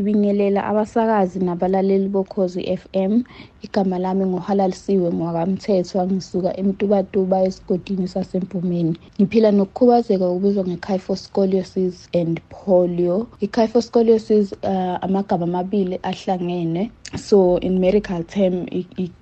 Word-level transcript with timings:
ngibingelela 0.00 0.64
abasakazi 0.64 1.38
nabalaleli 1.44 2.08
bokhozi 2.08 2.64
FM 2.76 3.12
igama 3.62 3.98
lami 3.98 4.24
nguhalalisiwe 4.26 5.08
ngwakamthethwa 5.12 6.02
ngisuka 6.08 6.50
emtubatuba 6.60 7.36
esigodini 7.48 8.08
sasempumeni. 8.08 8.96
Ngiphila 9.20 9.50
nokukhubazeka 9.52 10.24
okubizwa 10.24 10.64
nge-kyphoscoliosis 10.68 12.08
and 12.20 12.40
polio. 12.48 13.16
I-kyphoscoliosis 13.44 14.46
uh, 14.64 14.96
amagama 15.04 15.44
amabili 15.44 15.96
ahlangene 16.02 16.82
so 17.16 17.56
in 17.56 17.80
medical 17.80 18.22
term 18.24 18.66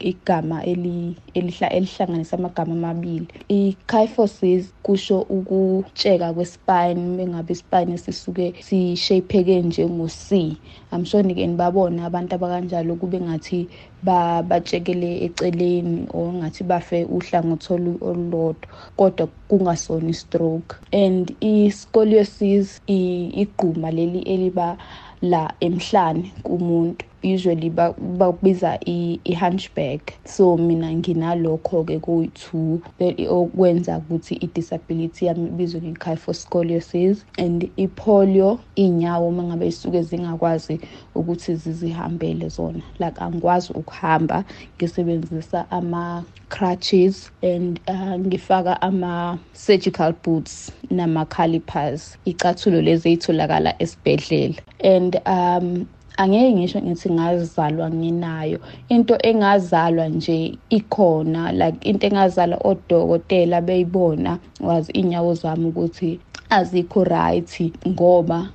igama 0.00 0.64
elihlanganisa 0.64 2.36
amagama 2.36 2.72
amabili. 2.72 3.28
I-kyphosis 3.48 4.72
kusho 4.82 5.20
ukutsheka 5.20 6.32
kwespine 6.32 6.94
mengabe 6.94 7.52
ispine 7.52 7.98
sisuke 7.98 8.54
sishapheke 8.60 9.62
njengo-c. 9.62 10.56
I'm 10.92 11.04
sure 11.04 11.22
nike 11.22 11.46
nibabona 11.46 12.06
abantu 12.06 12.34
abakanjalo 12.34 12.96
kube 12.96 13.20
ngathi 13.20 13.68
batshekele 14.02 15.24
eceleni 15.24 16.06
or 16.12 16.32
ngathi 16.32 16.64
bafe 16.64 17.04
uhlangothi 17.04 17.72
olulodwa 17.72 18.68
kodwa 18.96 19.28
kungasona 19.48 20.08
i-stroke. 20.10 20.76
And 20.92 21.36
i-scoliosis 21.40 22.80
igquma 22.86 23.90
leli 23.90 24.22
eliba 24.22 24.76
la 25.24 25.42
emhlane 25.60 26.32
kumuntu. 26.44 27.04
Usually 27.24 27.70
bakubiza 27.70 28.78
i-hunchback. 28.86 30.12
So 30.26 30.56
mina 30.58 30.92
nginalokho-ke 30.92 31.98
kuyi-two 32.00 32.82
okwenza 33.30 33.98
ukuthi 33.98 34.34
i-disability 34.44 35.26
yami 35.26 35.48
ibizwe 35.48 35.80
nge-kyphoscoliosis 35.80 37.24
and 37.38 37.70
i-polio 37.78 38.60
iy'nyawo 38.76 39.28
uma 39.28 39.42
ngabe 39.42 39.66
isuke 39.66 40.02
zingakwazi 40.02 40.80
ukuthi 41.14 41.54
zizihambele 41.56 42.48
zona. 42.48 42.82
Like 42.98 43.18
angikwazi 43.20 43.72
ukuhamba 43.72 44.44
ngisebenzisa 44.76 45.70
ama-crutches 45.70 47.30
and 47.42 47.80
uh, 47.88 48.18
ngifaka 48.20 48.82
ama-surgical 48.82 50.12
boots 50.22 50.72
nama-calipers. 50.90 52.18
Icathulo 52.26 52.82
lezi 52.82 53.08
ey'tholakala 53.08 53.82
esibhedlela. 53.82 54.60
And 54.84 55.16
um 55.26 55.88
angeke 56.18 56.52
ngisho 56.54 56.78
ngithi 56.82 57.08
ngazalwa 57.10 57.90
nginayo. 57.90 58.58
Into 58.88 59.14
engazalwa 59.28 60.08
nje 60.08 60.58
ikhona 60.70 61.52
like 61.52 61.78
into 61.88 62.06
engazalwa 62.06 62.58
odokotela 62.64 63.60
beyibona 63.60 64.38
wazi 64.60 64.92
inyawo 64.92 65.34
zami 65.34 65.66
ukuthi 65.68 66.20
azikho 66.50 67.04
right 67.04 67.72
ngoba 67.88 68.48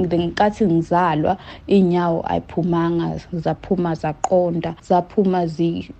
ngenkathi 0.00 0.64
ngizalwa 0.66 1.36
inyawo 1.66 2.24
ayiphumanga 2.30 3.20
zaphuma 3.32 3.94
zaqonda 3.94 4.74
zaphuma 4.88 5.46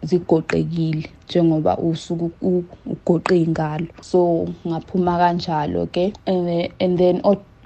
zigoqekile 0.09 1.09
njengoba 1.29 1.77
usuku 1.79 2.31
ugoqe 2.87 3.37
ingalo. 3.43 3.87
So 4.01 4.49
ngaphuma 4.67 5.19
kanjalo 5.19 5.87
ke 5.93 6.13
and 6.27 6.99
then 6.99 7.21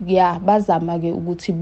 ya 0.07 0.39
bazama-ke 0.39 1.13
ukuthi 1.13 1.53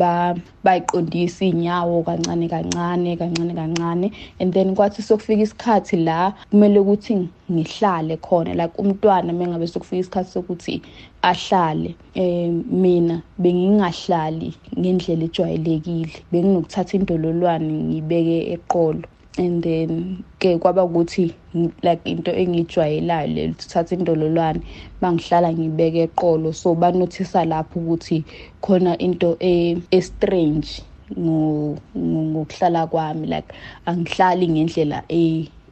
bayiqondise 0.65 1.47
iy'nyawo 1.49 2.03
kancane 2.03 2.49
kancane 2.49 3.17
kancane 3.17 3.55
kancane. 3.55 4.13
And 4.41 4.53
then 4.53 4.75
kwathi 4.77 5.03
sokufika 5.03 5.43
isikhathi 5.43 6.05
la 6.05 6.33
kumele 6.51 6.79
ukuthi 6.81 7.29
ngihlale 7.51 8.17
khona. 8.17 8.55
Like 8.55 8.77
umntwana 8.79 9.33
mengabe 9.33 9.67
sokufika 9.67 10.01
isikhathi 10.01 10.31
sokuthi 10.33 10.83
ahlale 11.23 11.95
um 12.17 12.65
mina 12.71 13.23
bengingahlali 13.39 14.55
ngendlela 14.79 15.25
ejwayelekile. 15.25 16.13
Benginokuthatha 16.33 16.97
indololwane 16.97 17.73
ngibeke 17.73 18.53
eqolo. 18.55 19.03
And 19.39 19.63
then 19.63 20.25
ke 20.41 20.59
kwaba 20.59 20.85
ukuthi 20.85 21.35
like 21.83 22.01
into 22.05 22.31
engijwayelayo 22.33 23.27
le 23.35 23.53
thatha 23.53 23.95
indololwane 23.97 24.61
mangihlala 25.01 25.53
ngibeke 25.53 26.03
eqolo. 26.09 26.55
So 26.55 26.75
banothisa 26.75 27.45
lapho 27.45 27.81
ukuthi 27.81 28.25
khona 28.63 28.97
into 28.99 29.37
e-strange 29.41 30.83
ngokuhlala 31.17 32.87
kwami. 32.91 33.27
Like 33.27 33.53
angihlali 33.87 34.49
ngendlela 34.49 35.05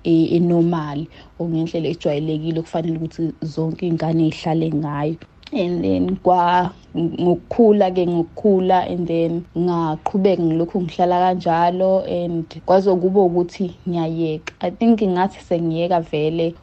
enormal 0.05 1.07
or 1.39 1.49
ngendlela 1.49 1.89
ejwayelekile 1.89 2.59
okufanele 2.61 2.97
ukuthi 2.99 3.33
zonke 3.43 3.87
iy'ngane 3.87 4.29
y'hlale 4.31 4.69
ngayo. 4.71 5.17
And 5.55 5.85
then 5.85 6.17
kwa 6.17 6.71
ngokukhula 6.97 7.91
ke 7.91 8.07
ngokukhula 8.07 8.87
and 8.91 9.07
then 9.07 9.33
ngaqhubeka 9.59 10.43
ngilokhu 10.43 10.83
ngihlala 10.83 11.17
kanjalo 11.25 11.93
and 12.07 12.47
kwaze 12.67 12.91
kube 13.03 13.21
ukuthi 13.21 13.75
ngiyayeka. 13.89 14.53
I 14.61 14.71
think 14.71 15.03
ngathi 15.03 15.41
sengiyeka 15.41 16.01
vele 16.01 16.55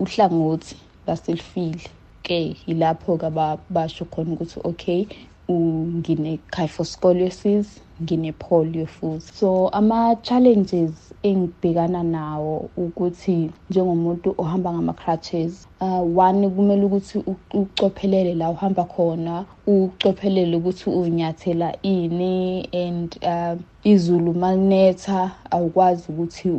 uhlangothi 0.00 0.76
baselifile 1.06 1.80
ke 2.22 2.56
yilapho 2.66 3.16
ke 3.18 3.30
basho 3.70 4.04
khona 4.04 4.32
ukuthi 4.34 4.60
okay 4.64 5.06
ngine-kyphoscoliosis 5.50 7.80
ngine-polio 8.02 8.86
futhi 8.86 9.32
so 9.32 9.68
ama-challenges 9.68 10.90
engibhekana 11.22 12.02
nawo 12.02 12.70
ukuthi 12.76 13.50
njengomuntu 13.70 14.34
ohamba 14.38 14.72
ngama-crutches 14.72 15.68
uh, 15.80 16.18
one 16.18 16.48
kumele 16.48 16.84
ukuthi 16.84 17.24
ucophelele 17.54 18.34
la 18.34 18.50
uhamba 18.50 18.84
khona 18.84 19.44
ucophelele 19.66 20.56
ukuthi 20.56 20.90
unyathela 20.90 21.82
ini 21.82 22.68
and 22.72 23.18
uh, 23.22 23.60
izulu 23.84 24.34
malinetha 24.34 25.30
awukwazi 25.50 26.12
ukuthi 26.12 26.50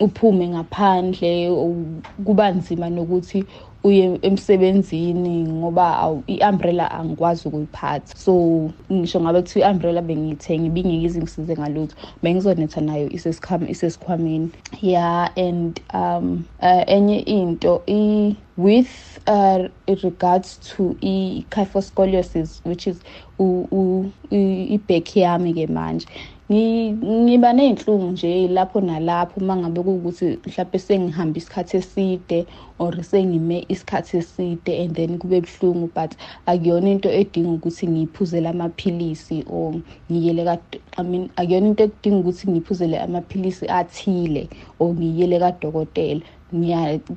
uphume 0.00 0.48
ngaphandle 0.48 1.50
kuba 2.24 2.50
nzima 2.50 2.90
nokuthi 2.90 3.44
uye 3.84 4.18
emsebenzini 4.22 5.44
ngoba 5.44 5.86
i-umbrella 6.26 6.90
angikwazi 6.90 7.48
ukuyiphatha 7.48 8.14
so 8.16 8.70
ngisho 8.92 9.20
ngabe 9.20 9.42
kuthiwa 9.42 9.68
i-umbrella 9.68 10.02
bengiyithenga 10.02 10.66
ibingeke 10.66 11.06
izingisize 11.06 11.56
ngalutho 11.56 11.96
bengizonetha 12.22 12.80
nayo 12.80 13.10
isesikhwameni 13.68 14.50
yeah 14.82 15.30
and 15.36 15.80
um 15.94 16.44
uh, 16.62 16.82
enye 16.86 17.18
into 17.18 17.82
with 18.56 19.20
uh, 19.26 19.68
regards 20.02 20.56
to 20.58 20.96
i-kyphoscoliosis 21.02 22.60
which 22.64 22.86
is 22.86 23.00
i-back 24.30 25.16
yami 25.16 25.52
ke 25.54 25.66
manje 25.68 26.06
ngiba 26.52 27.52
ney'nhlungu 27.56 28.10
nje 28.12 28.48
lapho 28.48 28.80
nalapho 28.80 29.40
uma 29.40 29.56
ngabe 29.56 29.80
kuwukuthi 29.82 30.26
mhlawumpe 30.46 30.78
sengihambe 30.78 31.38
isikhathi 31.40 31.76
eside 31.80 32.46
or 32.78 32.92
sengime 33.10 33.64
isikhathi 33.72 34.16
eside 34.18 34.68
and 34.82 34.94
then 34.94 35.18
kube 35.18 35.40
buhlungu 35.40 35.88
but 35.94 36.12
akuyona 36.46 36.90
into 36.90 37.08
edinga 37.20 37.50
ukuthi 37.56 37.86
ngiyiphuzele 37.88 38.48
amaphilisi 38.48 39.42
or 39.48 39.72
ngiyele 40.12 40.42
I 40.98 41.02
mean 41.02 41.30
akuyona 41.36 41.66
into 41.68 41.84
edinga 41.84 42.18
ukuthi 42.20 42.44
ngiyiphuzele 42.50 42.96
amaphilisi 43.00 43.64
athile 43.68 44.48
or 44.78 44.92
ngiyele 44.94 45.38
kadokotela. 45.38 46.20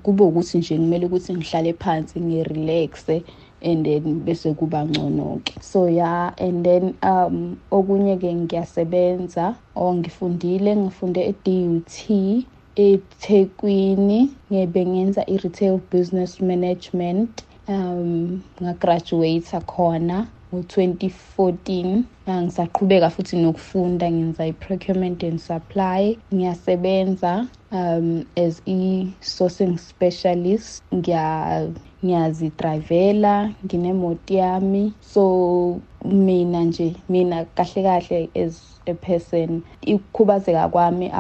Kube 0.04 0.24
ukuthi 0.24 0.58
nje 0.58 0.78
kumele 0.78 1.06
ukuthi 1.06 1.34
ngihlale 1.34 1.74
phansi 1.74 2.20
ngirelaxe. 2.22 3.24
And 3.62 3.86
then 3.86 4.22
bese 4.26 4.54
kuba 4.54 4.86
ngcono 4.86 5.42
ke 5.46 5.54
so 5.62 5.88
yeah 5.88 6.34
and 6.38 6.66
then 6.66 6.94
um 7.02 7.58
okunye 7.72 8.18
ke 8.18 8.34
ngiyasebenza 8.34 9.56
or 9.76 9.94
ngifundile 9.96 10.76
ngifunde 10.76 11.22
e-DUT 11.26 11.94
eThekwini 12.78 14.30
ngebe 14.52 14.86
ngenza 14.86 15.22
i-retail 15.26 15.80
business 15.92 16.42
management. 16.42 17.44
Um 17.68 18.42
ngagraduate 18.62 19.60
khona 19.66 20.28
ngo-2014 20.54 22.04
ngisaqhubeka 22.30 23.10
futhi 23.10 23.36
nokufunda 23.38 24.12
ngenza 24.12 24.46
i-procurement 24.48 25.24
and 25.24 25.40
supply. 25.42 26.18
Ngiyasebenza 26.34 27.48
um 27.72 28.26
as 28.38 28.62
i-sourcing 28.66 29.78
specialist. 29.78 30.84
Ngiyazidrayivela 32.04 33.54
nginemoti 33.66 34.36
yami. 34.36 34.94
So 35.02 35.82
mina 36.04 36.64
nje 36.64 36.96
mina 37.10 37.46
kahle 37.56 37.82
kahle 37.84 38.30
as 38.36 38.77
a 38.90 38.94
person 38.94 39.64
ukukhubazeka 39.88 40.70
kwami 40.70 41.12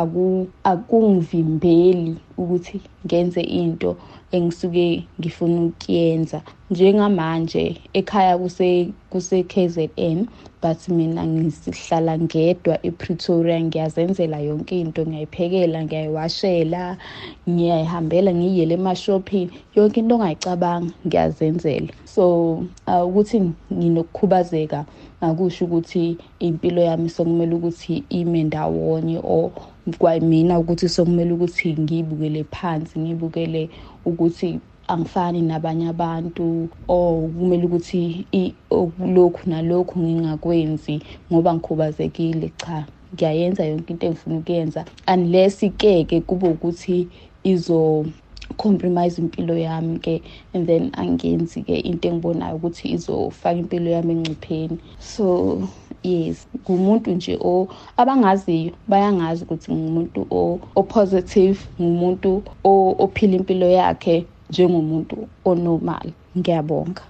akungivimbeli 0.64 2.16
ukuthi 2.38 2.82
ngenze 3.06 3.42
into 3.42 3.96
engisuke 4.32 5.08
ngifuna 5.20 5.62
ukuyenza. 5.62 6.42
Njengamanje 6.72 7.78
ekhaya 7.94 8.38
kuse 8.38 8.92
kuse 9.10 9.44
KZN 9.44 10.28
but 10.62 10.90
mina 10.90 11.24
ngisihlala 11.26 12.18
ngedwa 12.20 12.76
ePretoria 12.86 13.62
ngiyazenzela 13.62 14.38
yonke 14.40 14.80
into 14.82 15.06
ngiyayiphekela 15.06 15.84
ngiyayiwashela 15.84 16.98
ngiyayihambela 17.50 18.32
ngiyele 18.34 18.74
emashophini 18.80 19.52
yonke 19.76 20.00
into 20.00 20.16
ongayicabanga 20.16 20.92
ngiyazenzela. 21.08 21.94
So 22.18 22.66
uh, 22.88 23.04
ukuthi 23.08 23.52
nginokukhubazeka 23.74 24.86
akusho 25.22 25.66
ukuthi 25.66 26.18
impilo 26.40 26.82
yami 26.82 27.10
sokumele 27.10 27.56
ukuthi 27.56 28.04
ime 28.10 28.44
ndawonye 28.44 29.18
or 29.24 29.52
kwamina 30.00 30.60
ukuthi 30.60 30.90
sokumele 30.90 31.32
ukuthi 31.34 31.74
ngiyibukele 31.80 32.44
phansi 32.44 33.00
ngibukele 33.00 33.70
ukuthi 34.06 34.60
angifani 34.88 35.42
nabanye 35.42 35.88
abantu 35.88 36.70
or 36.88 37.30
kumele 37.30 37.64
ukuthi 37.66 38.26
lokhu 39.16 39.50
nalokhu 39.50 40.00
ngingakwenzi 40.00 41.02
ngoba 41.32 41.54
ngikhubazekile 41.54 42.52
cha 42.58 42.86
ngiyayenza 43.14 43.66
yonke 43.66 43.94
into 43.94 44.06
engifuna 44.08 44.38
ukuyenza. 44.38 44.86
Unless 45.08 45.60
ke 45.78 46.04
ke 46.04 46.22
kube 46.22 46.48
ukuthi 46.48 47.08
izo 47.44 48.06
compromise 48.58 49.22
impilo 49.22 49.58
yami 49.58 50.00
ke 50.00 50.22
and 50.54 50.68
then 50.68 50.92
angenzi 50.92 51.64
ke 51.66 51.80
into 51.86 52.08
engibonayo 52.08 52.56
ukuthi 52.56 52.92
izofaka 52.96 53.58
impilo 53.60 53.90
yami 53.92 54.14
engcupheni. 54.14 54.78
So 55.00 55.68
yes 56.04 56.48
ngumuntu 56.70 57.12
nje 57.12 57.38
o 57.42 57.68
abangaziyo 57.98 58.72
bayangazi 58.88 59.44
ukuthi 59.44 59.72
ngumuntu 59.72 60.28
o 60.76 60.84
positive 60.84 61.60
ngumuntu 61.82 62.44
ophila 62.64 63.36
impilo 63.36 63.70
yakhe 63.70 64.26
njengomuntu 64.50 65.28
onormal. 65.46 66.12
Ngiyabonga. 66.38 67.02